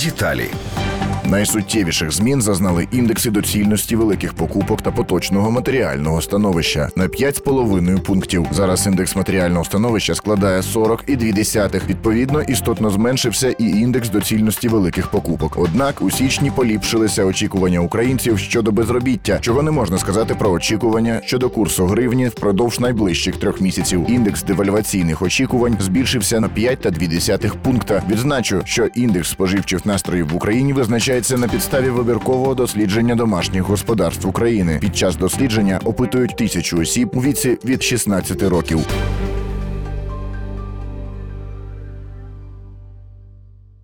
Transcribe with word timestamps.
Деталі. 0.00 0.50
Найсуттєвіших 1.30 2.12
змін 2.12 2.42
зазнали 2.42 2.88
індекси 2.92 3.30
доцільності 3.30 3.96
великих 3.96 4.34
покупок 4.34 4.82
та 4.82 4.90
поточного 4.90 5.50
матеріального 5.50 6.22
становища 6.22 6.88
на 6.96 7.04
5,5 7.04 8.00
пунктів. 8.00 8.46
Зараз 8.50 8.86
індекс 8.86 9.16
матеріального 9.16 9.64
становища 9.64 10.14
складає 10.14 10.60
40,2. 10.60 11.80
Відповідно, 11.88 12.42
істотно 12.42 12.90
зменшився 12.90 13.50
і 13.50 13.64
індекс 13.64 14.08
доцільності 14.08 14.68
великих 14.68 15.08
покупок. 15.08 15.58
Однак 15.58 16.02
у 16.02 16.10
січні 16.10 16.50
поліпшилися 16.50 17.24
очікування 17.24 17.80
українців 17.80 18.38
щодо 18.38 18.72
безробіття, 18.72 19.38
чого 19.40 19.62
не 19.62 19.70
можна 19.70 19.98
сказати 19.98 20.34
про 20.34 20.50
очікування 20.50 21.20
щодо 21.24 21.50
курсу 21.50 21.86
гривні 21.86 22.28
впродовж 22.28 22.80
найближчих 22.80 23.36
трьох 23.36 23.60
місяців. 23.60 24.06
Індекс 24.08 24.42
девальваційних 24.42 25.22
очікувань 25.22 25.76
збільшився 25.80 26.40
на 26.40 26.48
5,2 26.48 27.56
пункта. 27.62 28.02
Відзначу, 28.10 28.62
що 28.64 28.86
індекс 28.86 29.30
споживчих 29.30 29.86
настроїв 29.86 30.28
в 30.28 30.36
Україні 30.36 30.72
визначається 31.20 31.46
на 31.46 31.52
підставі 31.52 31.90
вибіркового 31.90 32.54
дослідження 32.54 33.14
домашніх 33.14 33.62
господарств 33.62 34.28
України. 34.28 34.78
Під 34.80 34.96
час 34.96 35.16
дослідження 35.16 35.80
опитують 35.84 36.36
тисячу 36.36 36.78
осіб 36.78 37.10
у 37.12 37.20
віці 37.22 37.58
від 37.64 37.82
16 37.82 38.42
років. 38.42 38.80